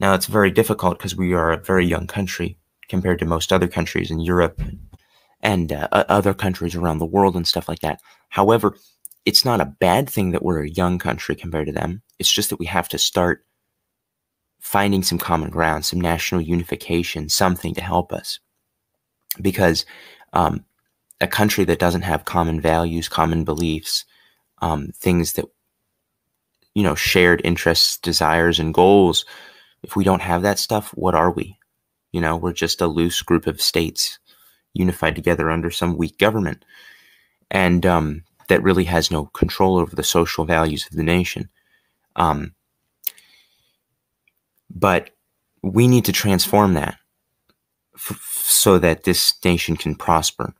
Now 0.00 0.14
it's 0.14 0.26
very 0.26 0.50
difficult 0.50 0.98
because 0.98 1.16
we 1.16 1.32
are 1.34 1.52
a 1.52 1.58
very 1.58 1.86
young 1.86 2.06
country 2.06 2.58
compared 2.88 3.18
to 3.18 3.26
most 3.26 3.52
other 3.52 3.68
countries 3.68 4.10
in 4.10 4.20
Europe 4.20 4.60
and 5.42 5.72
uh, 5.72 5.88
other 5.90 6.34
countries 6.34 6.74
around 6.74 6.98
the 6.98 7.06
world 7.06 7.36
and 7.36 7.46
stuff 7.46 7.68
like 7.68 7.80
that. 7.80 8.00
However, 8.30 8.76
it's 9.26 9.44
not 9.44 9.60
a 9.60 9.66
bad 9.66 10.08
thing 10.08 10.30
that 10.30 10.42
we're 10.42 10.62
a 10.62 10.70
young 10.70 10.98
country 10.98 11.34
compared 11.34 11.66
to 11.66 11.72
them. 11.72 12.00
It's 12.18 12.32
just 12.32 12.48
that 12.50 12.60
we 12.60 12.66
have 12.66 12.88
to 12.90 12.98
start 12.98 13.44
finding 14.60 15.02
some 15.02 15.18
common 15.18 15.50
ground, 15.50 15.84
some 15.84 16.00
national 16.00 16.40
unification, 16.40 17.28
something 17.28 17.74
to 17.74 17.80
help 17.80 18.12
us. 18.12 18.38
Because 19.42 19.84
um, 20.32 20.64
a 21.20 21.26
country 21.26 21.64
that 21.64 21.80
doesn't 21.80 22.02
have 22.02 22.24
common 22.24 22.60
values, 22.60 23.08
common 23.08 23.44
beliefs, 23.44 24.04
um, 24.62 24.92
things 24.94 25.34
that, 25.34 25.44
you 26.74 26.84
know, 26.84 26.94
shared 26.94 27.42
interests, 27.44 27.98
desires, 27.98 28.60
and 28.60 28.72
goals, 28.72 29.24
if 29.82 29.96
we 29.96 30.04
don't 30.04 30.22
have 30.22 30.42
that 30.42 30.58
stuff, 30.58 30.90
what 30.90 31.14
are 31.14 31.32
we? 31.32 31.58
You 32.12 32.20
know, 32.20 32.36
we're 32.36 32.52
just 32.52 32.80
a 32.80 32.86
loose 32.86 33.20
group 33.22 33.46
of 33.46 33.60
states 33.60 34.18
unified 34.72 35.16
together 35.16 35.50
under 35.50 35.70
some 35.70 35.96
weak 35.96 36.16
government. 36.18 36.64
And 37.50 37.84
um, 37.84 38.24
that 38.48 38.62
really 38.62 38.84
has 38.84 39.10
no 39.10 39.26
control 39.26 39.76
over 39.76 39.94
the 39.94 40.02
social 40.02 40.44
values 40.44 40.86
of 40.86 40.96
the 40.96 41.02
nation. 41.02 41.48
Um, 42.14 42.54
but 44.70 45.10
we 45.62 45.88
need 45.88 46.04
to 46.04 46.12
transform 46.12 46.74
that 46.74 46.96
so 47.96 48.78
that 48.78 49.04
this 49.04 49.34
nation 49.44 49.76
can 49.76 49.94
prosper. 49.94 50.54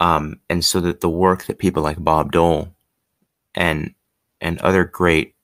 Um, 0.00 0.40
and 0.48 0.64
so 0.64 0.80
that 0.80 1.00
the 1.00 1.08
work 1.08 1.46
that 1.46 1.58
people 1.58 1.82
like 1.82 2.02
Bob 2.02 2.30
Dole 2.30 2.74
and 3.54 3.94
and 4.40 4.60
other 4.60 4.84
great 4.84 5.34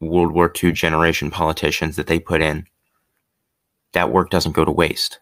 World 0.00 0.32
War 0.32 0.50
II 0.62 0.72
generation 0.72 1.30
politicians 1.30 1.96
that 1.96 2.06
they 2.06 2.18
put 2.18 2.40
in, 2.40 2.66
that 3.92 4.10
work 4.10 4.30
doesn't 4.30 4.52
go 4.52 4.64
to 4.64 4.72
waste. 4.72 5.20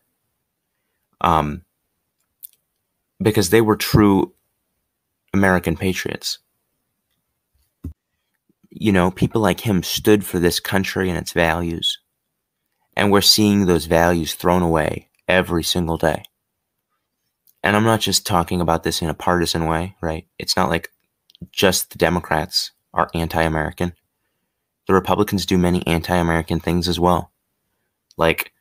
Um, 1.20 1.62
because 3.20 3.50
they 3.50 3.60
were 3.60 3.76
true 3.76 4.32
American 5.32 5.76
patriots. 5.76 6.38
You 8.70 8.92
know, 8.92 9.10
people 9.10 9.40
like 9.40 9.60
him 9.60 9.82
stood 9.82 10.24
for 10.24 10.38
this 10.38 10.60
country 10.60 11.08
and 11.08 11.18
its 11.18 11.32
values. 11.32 11.98
And 12.96 13.10
we're 13.10 13.20
seeing 13.20 13.66
those 13.66 13.86
values 13.86 14.34
thrown 14.34 14.62
away 14.62 15.08
every 15.28 15.62
single 15.62 15.96
day. 15.96 16.24
And 17.62 17.76
I'm 17.76 17.84
not 17.84 18.00
just 18.00 18.26
talking 18.26 18.60
about 18.60 18.82
this 18.82 19.02
in 19.02 19.08
a 19.08 19.14
partisan 19.14 19.66
way, 19.66 19.94
right? 20.00 20.26
It's 20.38 20.56
not 20.56 20.68
like 20.68 20.90
just 21.52 21.90
the 21.90 21.98
Democrats 21.98 22.72
are 22.92 23.10
anti 23.14 23.42
American. 23.42 23.94
The 24.86 24.94
Republicans 24.94 25.46
do 25.46 25.56
many 25.56 25.86
anti 25.86 26.14
American 26.14 26.60
things 26.60 26.88
as 26.88 26.98
well, 26.98 27.32
like 28.16 28.52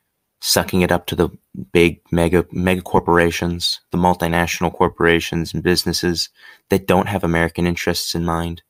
sucking 0.44 0.82
it 0.82 0.90
up 0.90 1.06
to 1.06 1.14
the 1.14 1.30
big 1.72 2.00
mega 2.10 2.44
mega 2.50 2.82
corporations, 2.82 3.80
the 3.92 3.96
multinational 3.96 4.74
corporations 4.74 5.54
and 5.54 5.62
businesses 5.62 6.30
that 6.68 6.88
don't 6.88 7.06
have 7.06 7.22
American 7.22 7.64
interests 7.64 8.12
in 8.16 8.24
mind. 8.24 8.60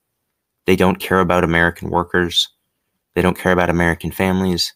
They 0.66 0.76
don't 0.76 1.00
care 1.00 1.20
about 1.20 1.44
American 1.44 1.88
workers. 1.88 2.50
They 3.14 3.22
don't 3.22 3.38
care 3.38 3.52
about 3.52 3.70
American 3.70 4.12
families. 4.12 4.74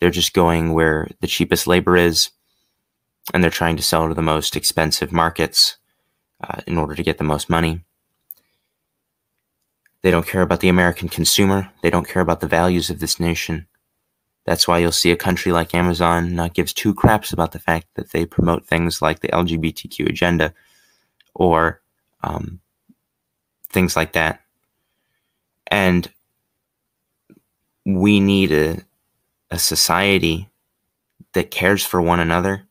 They're 0.00 0.10
just 0.10 0.32
going 0.32 0.72
where 0.72 1.08
the 1.20 1.26
cheapest 1.26 1.66
labor 1.66 1.94
is, 1.94 2.30
and 3.34 3.44
they're 3.44 3.50
trying 3.50 3.76
to 3.76 3.82
sell 3.82 4.08
to 4.08 4.14
the 4.14 4.22
most 4.22 4.56
expensive 4.56 5.12
markets 5.12 5.76
uh, 6.42 6.62
in 6.66 6.78
order 6.78 6.94
to 6.94 7.02
get 7.02 7.18
the 7.18 7.24
most 7.24 7.50
money. 7.50 7.84
They 10.02 10.10
don't 10.10 10.26
care 10.26 10.40
about 10.40 10.60
the 10.60 10.70
American 10.70 11.10
consumer. 11.10 11.70
They 11.82 11.90
don't 11.90 12.08
care 12.08 12.22
about 12.22 12.40
the 12.40 12.48
values 12.48 12.88
of 12.88 12.98
this 12.98 13.20
nation. 13.20 13.66
That's 14.46 14.66
why 14.66 14.78
you'll 14.78 14.92
see 14.92 15.10
a 15.10 15.16
country 15.16 15.52
like 15.52 15.74
Amazon 15.74 16.34
not 16.34 16.54
gives 16.54 16.72
two 16.72 16.94
craps 16.94 17.32
about 17.32 17.52
the 17.52 17.58
fact 17.58 17.88
that 17.94 18.12
they 18.12 18.24
promote 18.24 18.66
things 18.66 19.02
like 19.02 19.20
the 19.20 19.28
LGBTQ 19.28 20.08
agenda 20.08 20.54
or 21.34 21.82
um, 22.22 22.60
things 23.68 23.96
like 23.96 24.12
that. 24.12 24.40
And 25.66 26.10
we 27.84 28.20
need 28.20 28.52
a, 28.52 28.78
a 29.50 29.58
society 29.58 30.48
that 31.32 31.50
cares 31.50 31.84
for 31.84 32.00
one 32.00 32.20
another 32.20 32.66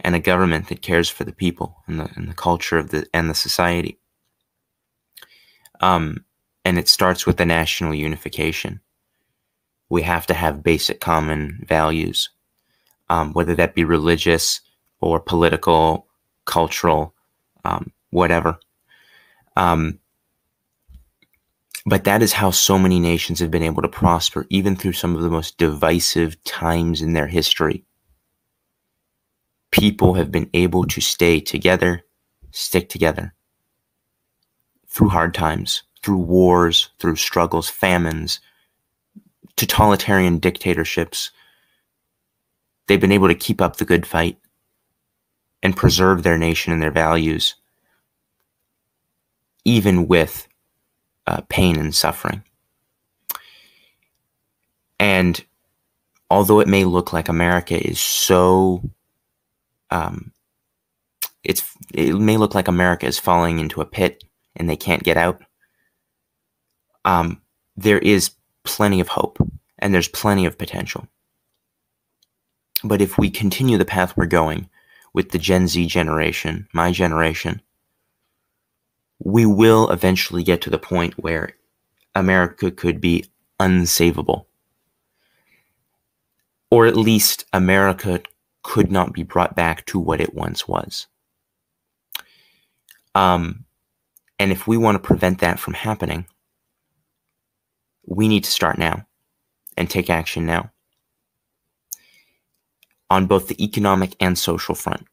and 0.00 0.14
a 0.14 0.20
government 0.20 0.68
that 0.68 0.82
cares 0.82 1.08
for 1.08 1.24
the 1.24 1.32
people 1.32 1.76
and 1.86 2.00
the, 2.00 2.10
and 2.16 2.28
the 2.28 2.34
culture 2.34 2.78
of 2.78 2.90
the 2.90 3.06
and 3.12 3.28
the 3.28 3.34
society. 3.34 3.98
Um, 5.80 6.24
and 6.64 6.78
it 6.78 6.88
starts 6.88 7.26
with 7.26 7.36
the 7.36 7.46
national 7.46 7.94
unification 7.94 8.80
we 9.90 10.02
have 10.02 10.26
to 10.26 10.34
have 10.34 10.62
basic 10.62 11.00
common 11.00 11.62
values, 11.66 12.30
um, 13.10 13.32
whether 13.32 13.54
that 13.56 13.74
be 13.74 13.84
religious 13.84 14.60
or 15.00 15.18
political, 15.20 16.06
cultural, 16.46 17.14
um, 17.64 17.92
whatever. 18.10 18.58
Um, 19.56 19.98
but 21.84 22.04
that 22.04 22.22
is 22.22 22.32
how 22.32 22.50
so 22.50 22.78
many 22.78 23.00
nations 23.00 23.40
have 23.40 23.50
been 23.50 23.64
able 23.64 23.82
to 23.82 23.88
prosper, 23.88 24.46
even 24.48 24.76
through 24.76 24.92
some 24.92 25.16
of 25.16 25.22
the 25.22 25.30
most 25.30 25.58
divisive 25.58 26.42
times 26.44 27.02
in 27.02 27.14
their 27.14 27.26
history. 27.26 27.84
People 29.72 30.14
have 30.14 30.30
been 30.30 30.48
able 30.54 30.84
to 30.84 31.00
stay 31.00 31.40
together, 31.40 32.04
stick 32.52 32.88
together 32.88 33.34
through 34.86 35.08
hard 35.08 35.34
times, 35.34 35.82
through 36.02 36.18
wars, 36.18 36.90
through 36.98 37.16
struggles, 37.16 37.68
famines, 37.68 38.40
totalitarian 39.56 40.38
dictatorships, 40.38 41.30
they've 42.86 43.00
been 43.00 43.12
able 43.12 43.28
to 43.28 43.34
keep 43.34 43.60
up 43.60 43.76
the 43.76 43.84
good 43.84 44.06
fight 44.06 44.38
and 45.62 45.76
preserve 45.76 46.22
their 46.22 46.38
nation 46.38 46.72
and 46.72 46.82
their 46.82 46.90
values, 46.90 47.54
even 49.64 50.08
with 50.08 50.48
uh, 51.26 51.42
pain 51.48 51.78
and 51.78 51.94
suffering. 51.94 52.42
And 54.98 55.42
although 56.30 56.60
it 56.60 56.68
may 56.68 56.84
look 56.84 57.12
like 57.12 57.28
America 57.28 57.74
is 57.74 58.00
so, 58.00 58.82
um, 59.90 60.32
it's 61.42 61.74
it 61.94 62.14
may 62.14 62.36
look 62.36 62.54
like 62.54 62.68
America 62.68 63.06
is 63.06 63.18
falling 63.18 63.58
into 63.58 63.80
a 63.80 63.86
pit 63.86 64.24
and 64.56 64.68
they 64.68 64.76
can't 64.76 65.02
get 65.02 65.16
out. 65.16 65.42
Um, 67.04 67.40
there 67.76 67.98
is 67.98 68.30
plenty 68.64 69.00
of 69.00 69.08
hope 69.08 69.38
and 69.78 69.92
there's 69.94 70.08
plenty 70.08 70.46
of 70.46 70.58
potential. 70.58 71.08
But 72.82 73.00
if 73.00 73.18
we 73.18 73.30
continue 73.30 73.78
the 73.78 73.84
path 73.84 74.16
we're 74.16 74.26
going 74.26 74.68
with 75.12 75.30
the 75.30 75.38
Gen 75.38 75.68
Z 75.68 75.86
generation, 75.86 76.68
my 76.72 76.92
generation, 76.92 77.62
we 79.18 79.44
will 79.44 79.90
eventually 79.90 80.42
get 80.42 80.62
to 80.62 80.70
the 80.70 80.78
point 80.78 81.14
where 81.18 81.56
America 82.14 82.70
could 82.70 83.00
be 83.00 83.26
unsavable. 83.58 84.46
Or 86.70 86.86
at 86.86 86.96
least 86.96 87.44
America 87.52 88.22
could 88.62 88.90
not 88.90 89.12
be 89.12 89.22
brought 89.22 89.56
back 89.56 89.84
to 89.86 89.98
what 89.98 90.20
it 90.20 90.34
once 90.34 90.68
was. 90.68 91.06
Um, 93.14 93.64
And 94.38 94.52
if 94.52 94.66
we 94.66 94.78
want 94.78 94.94
to 94.94 95.06
prevent 95.06 95.40
that 95.40 95.58
from 95.58 95.74
happening, 95.74 96.24
we 98.10 98.28
need 98.28 98.44
to 98.44 98.50
start 98.50 98.76
now 98.76 99.06
and 99.76 99.88
take 99.88 100.10
action 100.10 100.44
now 100.44 100.70
on 103.08 103.26
both 103.26 103.48
the 103.48 103.64
economic 103.64 104.14
and 104.20 104.36
social 104.36 104.74
front, 104.74 105.06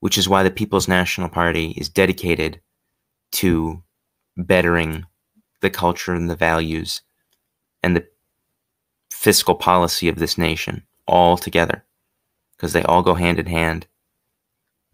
which 0.00 0.18
is 0.18 0.28
why 0.28 0.42
the 0.42 0.50
People's 0.50 0.86
National 0.86 1.28
Party 1.28 1.72
is 1.72 1.88
dedicated 1.88 2.60
to 3.32 3.82
bettering 4.36 5.04
the 5.62 5.70
culture 5.70 6.14
and 6.14 6.28
the 6.28 6.36
values 6.36 7.00
and 7.82 7.96
the 7.96 8.06
fiscal 9.10 9.54
policy 9.54 10.08
of 10.08 10.16
this 10.16 10.36
nation 10.36 10.82
all 11.06 11.38
together 11.38 11.84
because 12.56 12.74
they 12.74 12.82
all 12.82 13.02
go 13.02 13.14
hand 13.14 13.38
in 13.38 13.46
hand. 13.46 13.86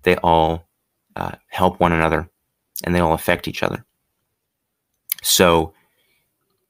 They 0.05 0.17
all 0.17 0.69
uh, 1.17 1.33
help 1.49 1.81
one 1.81 1.93
another 1.93 2.31
and 2.85 2.95
they 2.95 3.01
all 3.01 3.15
affect 3.15 3.49
each 3.49 3.65
other. 3.65 3.85
So, 5.23 5.75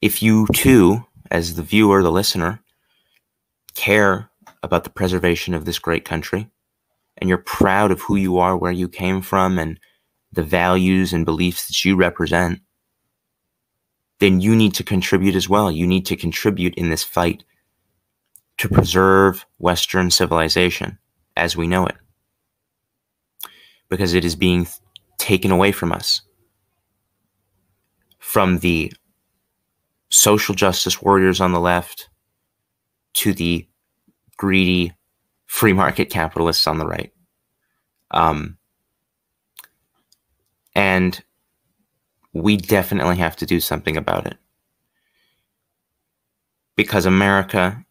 if 0.03 0.23
you 0.23 0.47
too, 0.53 1.07
as 1.31 1.55
the 1.55 1.63
viewer, 1.63 2.03
the 2.03 2.11
listener, 2.11 2.61
care 3.75 4.29
about 4.63 4.85
the 4.85 4.91
preservation 4.91 5.55
of 5.55 5.65
this 5.65 5.79
great 5.79 6.05
country, 6.05 6.51
and 7.19 7.29
you're 7.29 7.39
proud 7.39 7.93
of 7.93 8.03
who 8.03 8.17
you 8.17 8.39
are, 8.39 8.57
where 8.57 8.73
you 8.73 8.89
came 8.89 9.23
from, 9.23 9.59
and 9.59 9.79
the 10.33 10.43
values 10.43 11.13
and 11.13 11.25
beliefs 11.25 11.69
that 11.69 11.85
you 11.85 11.95
represent, 11.95 12.61
then 14.19 14.41
you 14.41 14.57
need 14.57 14.75
to 14.75 14.85
contribute 14.85 15.37
as 15.37 15.49
well. 15.49 15.71
You 15.71 15.87
need 15.87 16.07
to 16.07 16.17
contribute 16.17 16.75
in 16.75 16.91
this 16.91 17.05
fight 17.05 17.45
to 18.59 18.69
preserve 18.69 19.47
Western 19.59 20.11
civilization 20.11 20.99
as 21.37 21.57
we 21.57 21.67
know 21.67 21.87
it. 21.87 21.97
Because 23.89 24.15
it 24.15 24.25
is 24.25 24.37
being 24.37 24.67
taken 25.19 25.51
away 25.51 25.71
from 25.71 25.93
us. 25.93 26.23
From 28.19 28.59
the 28.61 28.93
social 30.13 30.55
justice 30.55 31.01
warriors 31.01 31.41
on 31.41 31.53
the 31.53 31.61
left 31.61 32.11
to 33.15 33.33
the 33.33 33.67
greedy 34.37 34.93
free 35.47 35.73
market 35.73 36.11
capitalists 36.11 36.67
on 36.67 36.79
the 36.79 36.87
right. 36.87 37.13
Um, 38.11 38.59
and 40.75 41.23
we 42.35 42.57
definitely 42.59 43.17
have 43.17 43.37
to 43.37 43.47
do 43.47 43.59
something 43.59 43.97
about 43.97 44.27
it. 44.27 44.37
Because 46.77 47.07
America 47.07 47.85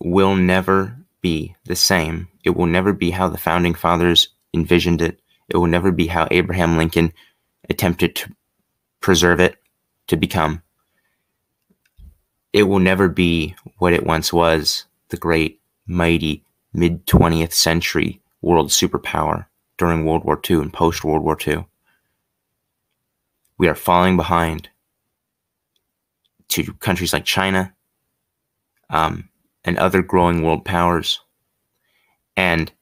will 0.00 0.36
never 0.36 0.96
be 1.20 1.54
the 1.64 1.76
same. 1.76 2.28
It 2.44 2.50
will 2.50 2.66
never 2.66 2.92
be 2.92 3.10
how 3.10 3.28
the 3.28 3.38
founding 3.38 3.74
fathers 3.74 4.28
envisioned 4.54 5.02
it. 5.02 5.20
It 5.48 5.56
will 5.58 5.66
never 5.66 5.92
be 5.92 6.06
how 6.06 6.28
Abraham 6.30 6.78
Lincoln 6.78 7.12
attempted 7.68 8.16
to 8.16 8.34
preserve 9.00 9.40
it 9.40 9.56
to 10.06 10.16
become. 10.16 10.62
It 12.52 12.64
will 12.64 12.78
never 12.78 13.08
be 13.08 13.54
what 13.78 13.92
it 13.92 14.06
once 14.06 14.32
was 14.32 14.86
the 15.10 15.16
great, 15.16 15.60
mighty, 15.86 16.44
mid 16.72 17.06
20th 17.06 17.52
century 17.52 18.20
world 18.40 18.68
superpower 18.68 19.46
during 19.76 20.04
World 20.04 20.24
War 20.24 20.40
II 20.48 20.56
and 20.56 20.72
post 20.72 21.04
World 21.04 21.22
War 21.22 21.36
II. 21.46 21.66
We 23.58 23.68
are 23.68 23.74
falling 23.74 24.16
behind 24.16 24.68
to 26.48 26.72
countries 26.74 27.12
like 27.12 27.24
China 27.24 27.74
um, 28.90 29.28
and 29.64 29.78
other 29.78 30.02
growing 30.02 30.42
world 30.42 30.64
powers. 30.64 31.20
And 32.36 32.72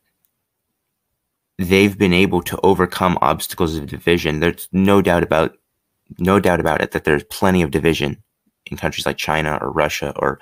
they've 1.58 1.96
been 1.96 2.12
able 2.12 2.42
to 2.42 2.60
overcome 2.62 3.18
obstacles 3.20 3.76
of 3.76 3.86
division. 3.86 4.40
There's 4.40 4.68
no 4.72 5.02
doubt 5.02 5.22
about 5.22 5.56
no 6.18 6.38
doubt 6.38 6.60
about 6.60 6.80
it 6.80 6.92
that 6.92 7.02
there's 7.02 7.24
plenty 7.24 7.62
of 7.62 7.72
division 7.72 8.22
in 8.66 8.76
countries 8.76 9.06
like 9.06 9.16
China 9.16 9.58
or 9.60 9.70
Russia 9.70 10.12
or 10.16 10.38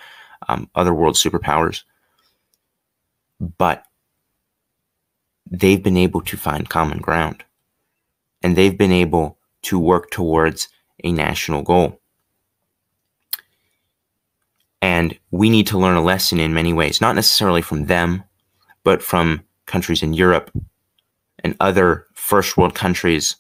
um, 0.48 0.68
other 0.74 0.94
world 0.94 1.14
superpowers. 1.14 1.82
But 3.40 3.84
they've 5.50 5.82
been 5.82 5.96
able 5.96 6.22
to 6.22 6.36
find 6.36 6.68
common 6.68 6.98
ground 6.98 7.44
and 8.42 8.56
they've 8.56 8.76
been 8.76 8.92
able 8.92 9.38
to 9.62 9.78
work 9.78 10.10
towards 10.10 10.68
a 11.02 11.12
national 11.12 11.62
goal. 11.62 12.00
And 14.82 15.18
we 15.30 15.48
need 15.48 15.66
to 15.68 15.78
learn 15.78 15.96
a 15.96 16.02
lesson 16.02 16.38
in 16.40 16.52
many 16.52 16.72
ways, 16.72 17.00
not 17.00 17.14
necessarily 17.14 17.62
from 17.62 17.86
them, 17.86 18.22
but 18.82 19.02
from 19.02 19.44
countries 19.66 20.02
in 20.02 20.12
Europe 20.12 20.50
and 21.42 21.56
other 21.58 22.06
first 22.12 22.56
world 22.56 22.74
countries 22.74 23.36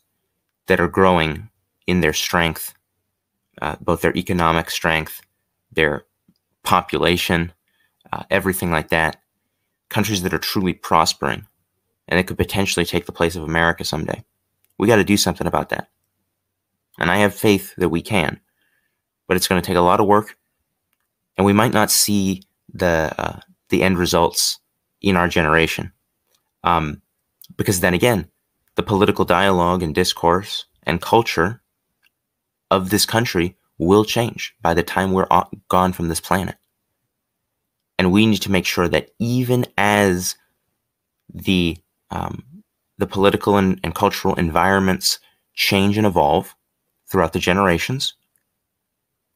that 0.66 0.80
are 0.80 0.88
growing 0.88 1.50
in 1.86 2.00
their 2.00 2.14
strength, 2.14 2.72
uh, 3.62 3.76
both 3.80 4.00
their 4.00 4.16
economic 4.16 4.70
strength, 4.70 5.22
their 5.72 6.04
population, 6.62 7.52
uh, 8.12 8.24
everything 8.30 8.70
like 8.70 8.88
that. 8.88 9.20
Countries 9.88 10.22
that 10.22 10.34
are 10.34 10.38
truly 10.38 10.72
prospering 10.72 11.46
and 12.08 12.20
it 12.20 12.26
could 12.26 12.38
potentially 12.38 12.84
take 12.84 13.06
the 13.06 13.12
place 13.12 13.36
of 13.36 13.42
America 13.42 13.84
someday. 13.84 14.24
We 14.78 14.88
got 14.88 14.96
to 14.96 15.04
do 15.04 15.16
something 15.16 15.46
about 15.46 15.70
that. 15.70 15.88
And 16.98 17.10
I 17.10 17.18
have 17.18 17.34
faith 17.34 17.74
that 17.76 17.88
we 17.88 18.02
can, 18.02 18.40
but 19.26 19.36
it's 19.36 19.48
going 19.48 19.60
to 19.60 19.66
take 19.66 19.76
a 19.76 19.80
lot 19.80 20.00
of 20.00 20.06
work, 20.06 20.36
and 21.36 21.44
we 21.44 21.52
might 21.52 21.72
not 21.72 21.90
see 21.90 22.42
the 22.72 23.12
uh, 23.18 23.40
the 23.68 23.82
end 23.82 23.98
results 23.98 24.60
in 25.00 25.16
our 25.16 25.26
generation, 25.26 25.92
um, 26.62 27.02
because 27.56 27.80
then 27.80 27.94
again, 27.94 28.28
the 28.76 28.82
political 28.82 29.24
dialogue 29.24 29.82
and 29.82 29.94
discourse 29.94 30.66
and 30.84 31.00
culture 31.00 31.62
of 32.76 32.90
this 32.90 33.06
country 33.06 33.56
will 33.78 34.04
change 34.04 34.54
by 34.62 34.74
the 34.74 34.82
time 34.82 35.12
we're 35.12 35.28
gone 35.68 35.92
from 35.92 36.08
this 36.08 36.20
planet. 36.20 36.56
And 37.98 38.12
we 38.12 38.26
need 38.26 38.42
to 38.42 38.50
make 38.50 38.66
sure 38.66 38.88
that 38.88 39.10
even 39.18 39.66
as 39.78 40.36
the 41.32 41.78
um, 42.10 42.44
the 42.98 43.06
political 43.06 43.56
and, 43.56 43.80
and 43.82 43.94
cultural 43.94 44.34
environments 44.34 45.18
change 45.54 45.96
and 45.98 46.06
evolve, 46.06 46.54
throughout 47.14 47.32
the 47.32 47.38
generations, 47.38 48.14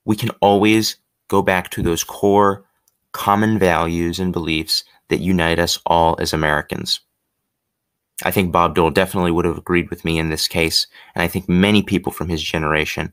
we 0.04 0.16
can 0.16 0.30
always 0.40 0.96
go 1.28 1.42
back 1.42 1.70
to 1.70 1.82
those 1.82 2.02
core 2.02 2.64
common 3.12 3.58
values 3.58 4.18
and 4.18 4.32
beliefs 4.32 4.82
that 5.08 5.20
unite 5.20 5.58
us 5.58 5.78
all 5.86 6.16
as 6.18 6.32
Americans. 6.32 7.00
I 8.24 8.32
think 8.32 8.50
Bob 8.50 8.74
Dole 8.74 8.90
definitely 8.90 9.30
would 9.30 9.44
have 9.44 9.58
agreed 9.58 9.90
with 9.90 10.04
me 10.04 10.18
in 10.18 10.28
this 10.28 10.48
case, 10.48 10.88
and 11.14 11.22
I 11.22 11.28
think 11.28 11.48
many 11.48 11.82
people 11.82 12.10
from 12.10 12.28
his 12.28 12.42
generation 12.42 13.12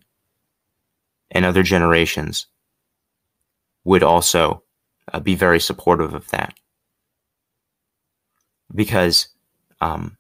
and 1.31 1.45
other 1.45 1.63
generations 1.63 2.47
would 3.83 4.03
also 4.03 4.63
uh, 5.13 5.19
be 5.19 5.35
very 5.35 5.59
supportive 5.59 6.13
of 6.13 6.29
that. 6.31 6.53
Because 8.73 9.27
um, 9.81 10.17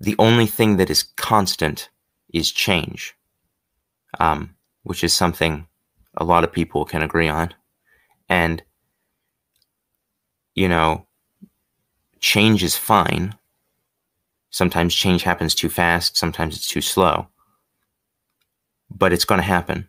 the 0.00 0.14
only 0.18 0.46
thing 0.46 0.76
that 0.76 0.90
is 0.90 1.02
constant 1.02 1.90
is 2.32 2.50
change 2.50 3.16
um, 4.18 4.54
which 4.82 5.04
is 5.04 5.12
something 5.14 5.66
a 6.16 6.24
lot 6.24 6.44
of 6.44 6.52
people 6.52 6.84
can 6.84 7.02
agree 7.02 7.28
on. 7.28 7.54
And, 8.28 8.62
you 10.54 10.68
know, 10.68 11.06
change 12.20 12.62
is 12.62 12.76
fine. 12.76 13.34
Sometimes 14.50 14.94
change 14.94 15.24
happens 15.24 15.54
too 15.54 15.68
fast, 15.68 16.16
sometimes 16.16 16.56
it's 16.56 16.68
too 16.68 16.80
slow. 16.80 17.28
But 18.94 19.12
it's 19.12 19.24
going 19.24 19.40
to 19.40 19.46
happen. 19.46 19.88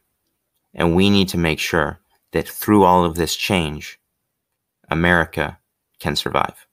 And 0.74 0.96
we 0.96 1.10
need 1.10 1.30
to 1.30 1.38
make 1.38 1.60
sure 1.60 2.00
that 2.32 2.48
through 2.48 2.84
all 2.84 3.06
of 3.06 3.16
this 3.16 3.36
change, 3.36 4.00
America 4.90 5.60
can 6.00 6.16
survive. 6.16 6.66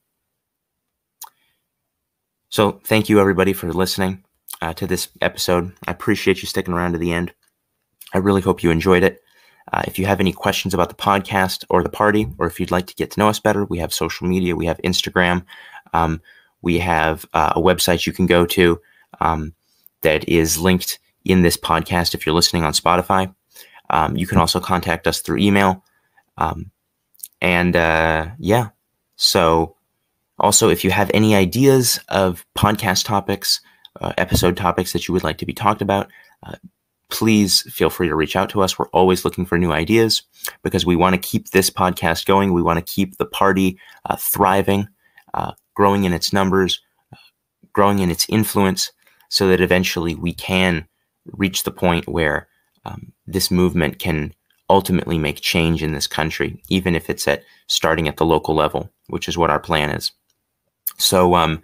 So, 2.49 2.81
thank 2.83 3.09
you 3.09 3.19
everybody 3.19 3.53
for 3.53 3.71
listening 3.71 4.23
uh, 4.61 4.73
to 4.73 4.85
this 4.85 5.09
episode. 5.21 5.73
I 5.87 5.91
appreciate 5.91 6.41
you 6.41 6.47
sticking 6.47 6.73
around 6.73 6.91
to 6.91 6.97
the 6.97 7.11
end. 7.11 7.33
I 8.13 8.19
really 8.19 8.41
hope 8.41 8.61
you 8.61 8.69
enjoyed 8.69 9.03
it. 9.03 9.21
Uh, 9.71 9.81
if 9.87 9.97
you 9.97 10.05
have 10.05 10.19
any 10.19 10.33
questions 10.33 10.73
about 10.73 10.89
the 10.89 10.95
podcast 10.95 11.65
or 11.69 11.81
the 11.81 11.89
party, 11.89 12.27
or 12.37 12.45
if 12.45 12.59
you'd 12.59 12.71
like 12.71 12.87
to 12.87 12.95
get 12.95 13.11
to 13.11 13.19
know 13.19 13.29
us 13.29 13.39
better, 13.39 13.65
we 13.65 13.79
have 13.79 13.93
social 13.93 14.27
media, 14.27 14.55
we 14.55 14.65
have 14.65 14.77
Instagram, 14.83 15.45
um, 15.93 16.21
we 16.61 16.79
have 16.79 17.25
uh, 17.33 17.53
a 17.55 17.61
website 17.61 18.05
you 18.05 18.13
can 18.13 18.25
go 18.25 18.45
to 18.45 18.79
um, 19.21 19.53
that 20.01 20.27
is 20.27 20.57
linked 20.59 20.99
in 21.25 21.41
this 21.41 21.57
podcast 21.57 22.13
if 22.13 22.25
you're 22.25 22.35
listening 22.35 22.63
on 22.63 22.73
Spotify. 22.73 23.33
Um, 23.89 24.17
you 24.17 24.27
can 24.27 24.37
also 24.37 24.59
contact 24.59 25.07
us 25.07 25.19
through 25.19 25.37
email. 25.37 25.83
Um, 26.37 26.71
and 27.41 27.75
uh, 27.75 28.29
yeah, 28.39 28.69
so 29.15 29.75
also 30.39 30.69
if 30.69 30.83
you 30.83 30.91
have 30.91 31.11
any 31.13 31.35
ideas 31.35 31.99
of 32.09 32.45
podcast 32.57 33.05
topics, 33.05 33.61
uh, 34.01 34.13
episode 34.17 34.57
topics 34.57 34.93
that 34.93 35.07
you 35.07 35.13
would 35.13 35.23
like 35.23 35.37
to 35.37 35.45
be 35.45 35.53
talked 35.53 35.81
about, 35.81 36.09
uh, 36.43 36.55
please 37.09 37.61
feel 37.71 37.91
free 37.91 38.07
to 38.07 38.15
reach 38.15 38.35
out 38.35 38.49
to 38.49 38.61
us. 38.61 38.79
We're 38.79 38.87
always 38.87 39.23
looking 39.23 39.45
for 39.45 39.59
new 39.59 39.71
ideas 39.71 40.23
because 40.63 40.85
we 40.85 40.95
want 40.95 41.13
to 41.13 41.19
keep 41.19 41.49
this 41.49 41.69
podcast 41.69 42.25
going. 42.25 42.53
We 42.53 42.63
want 42.63 42.83
to 42.83 42.93
keep 42.93 43.17
the 43.17 43.25
party 43.25 43.77
uh, 44.05 44.15
thriving, 44.15 44.87
uh, 45.33 45.51
growing 45.75 46.05
in 46.05 46.13
its 46.13 46.33
numbers, 46.33 46.81
uh, 47.11 47.17
growing 47.71 47.99
in 47.99 48.09
its 48.09 48.25
influence. 48.29 48.91
so 49.29 49.47
that 49.47 49.61
eventually 49.61 50.13
we 50.13 50.31
can 50.31 50.87
reach 51.25 51.63
the 51.63 51.71
point 51.71 52.07
where 52.07 52.47
um, 52.85 53.11
this 53.25 53.49
movement 53.49 53.99
can 53.99 54.33
ultimately 54.69 55.17
make 55.17 55.41
change 55.41 55.83
in 55.83 55.93
this 55.93 56.07
country, 56.07 56.61
even 56.69 56.95
if 56.95 57.09
it's 57.09 57.27
at 57.27 57.43
starting 57.67 58.07
at 58.07 58.17
the 58.17 58.25
local 58.25 58.55
level, 58.55 58.89
which 59.07 59.27
is 59.27 59.37
what 59.37 59.49
our 59.49 59.59
plan 59.59 59.89
is. 59.89 60.11
So, 60.97 61.35
um, 61.35 61.61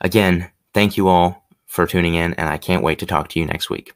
again, 0.00 0.50
thank 0.74 0.96
you 0.96 1.08
all 1.08 1.46
for 1.66 1.86
tuning 1.86 2.14
in, 2.14 2.34
and 2.34 2.48
I 2.48 2.58
can't 2.58 2.82
wait 2.82 2.98
to 3.00 3.06
talk 3.06 3.28
to 3.28 3.40
you 3.40 3.46
next 3.46 3.70
week. 3.70 3.95